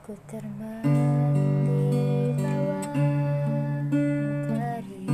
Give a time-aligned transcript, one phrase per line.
[0.00, 0.80] Ku terbang
[1.92, 2.88] di bawah
[3.92, 5.06] mentari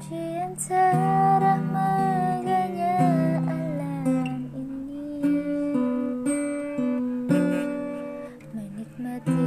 [0.00, 2.96] Di antara megahnya
[3.44, 5.20] alam ini
[8.56, 9.44] Menikmati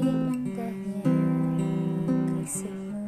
[0.00, 1.12] indahnya
[2.40, 3.04] kasihmu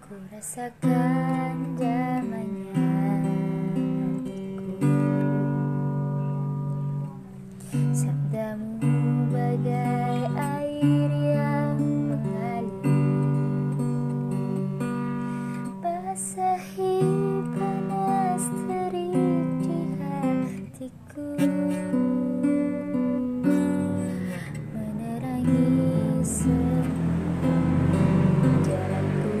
[0.00, 1.43] Ku rasakan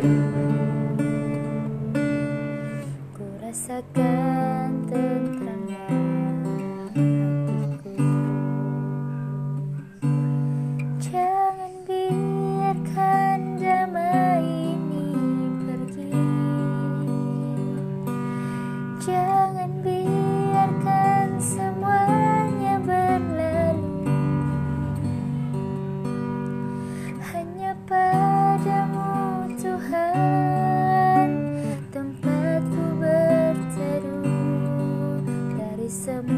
[0.04, 0.10] Ku
[3.40, 5.83] rasakan tenteramnya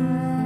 [0.08, 0.45] oh